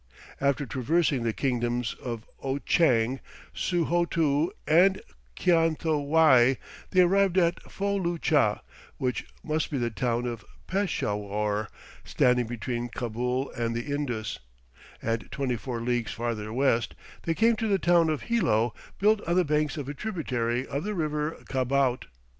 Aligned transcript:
After 0.39 0.65
traversing 0.65 1.21
the 1.21 1.31
kingdoms 1.31 1.93
of 2.01 2.25
On 2.39 2.59
tchang, 2.61 3.19
Su 3.53 3.85
ho 3.85 4.03
to, 4.05 4.51
and 4.67 4.99
Kian 5.35 5.77
tho 5.79 5.99
wei, 6.01 6.57
they 6.89 7.01
arrived 7.01 7.37
at 7.37 7.61
Fo 7.71 7.97
loo 7.97 8.17
cha, 8.17 8.61
which 8.97 9.27
must 9.43 9.69
be 9.69 9.77
the 9.77 9.91
town 9.91 10.25
of 10.25 10.43
Peshawur, 10.65 11.67
standing 12.03 12.47
between 12.47 12.89
Cabul 12.89 13.51
and 13.51 13.75
the 13.75 13.93
Indus, 13.93 14.39
and 15.03 15.31
twenty 15.31 15.55
four 15.55 15.79
leagues 15.81 16.13
farther 16.13 16.51
west, 16.51 16.95
they 17.21 17.35
came 17.35 17.55
to 17.57 17.67
the 17.67 17.77
town 17.77 18.09
of 18.09 18.23
Hilo, 18.23 18.73
built 18.97 19.21
on 19.27 19.35
the 19.35 19.45
banks 19.45 19.77
of 19.77 19.87
a 19.87 19.93
tributary 19.93 20.65
of 20.65 20.83
the 20.83 20.95
river 20.95 21.37
Kabout. 21.47 22.05